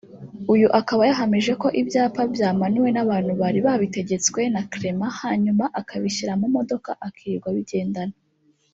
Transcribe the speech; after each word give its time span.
uyu 0.53 0.67
akaba 0.79 1.01
yahamije 1.09 1.53
ko 1.61 1.67
ibyapa 1.81 2.21
byamanuwe 2.33 2.89
n’abantu 2.93 3.31
bari 3.41 3.59
babitegetswe 3.65 4.39
na 4.53 4.61
Clement 4.71 5.15
hanyuma 5.23 5.63
akabishyira 5.79 6.33
mu 6.41 6.47
modoka 6.55 6.89
akirirwa 7.07 7.49
abigendana 7.53 8.15